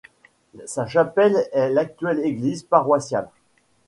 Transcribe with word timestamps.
Sa 0.65 0.87
chapelle 0.87 1.47
est 1.51 1.69
l'actuelle 1.69 2.21
église 2.25 2.63
paroissiale. 2.63 3.29